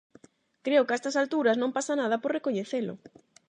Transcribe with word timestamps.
Creo 0.65 0.85
que 0.85 0.93
a 0.93 0.99
estas 0.99 1.19
alturas 1.23 1.59
non 1.61 1.75
pasa 1.77 1.93
nada 2.01 2.21
por 2.21 2.35
recoñecelo. 2.37 2.93